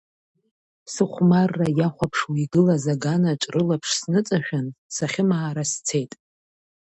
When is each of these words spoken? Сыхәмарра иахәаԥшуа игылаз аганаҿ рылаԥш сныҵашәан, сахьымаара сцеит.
Сыхәмарра 0.93 1.67
иахәаԥшуа 1.79 2.35
игылаз 2.43 2.85
аганаҿ 2.93 3.41
рылаԥш 3.53 3.89
сныҵашәан, 3.99 4.67
сахьымаара 4.95 5.63
сцеит. 5.71 6.11